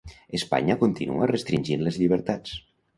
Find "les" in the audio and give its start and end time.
1.87-2.05